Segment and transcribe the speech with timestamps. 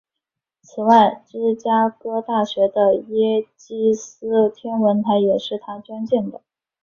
[0.63, 6.41] 此外芝加哥大学的耶基斯天文台也是他捐建的。